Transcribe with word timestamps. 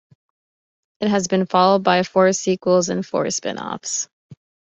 It 0.99 1.09
has 1.09 1.27
been 1.27 1.45
followed 1.45 1.83
by 1.83 2.01
four 2.01 2.33
sequels 2.33 2.89
and 2.89 3.05
four 3.05 3.29
spin-offs. 3.29 4.09